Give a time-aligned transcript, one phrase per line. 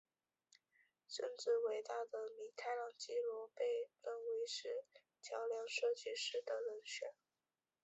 [1.07, 3.63] 甚至伟大的米开朗基罗被
[4.01, 4.67] 认为是
[5.21, 7.11] 桥梁设计师的人选。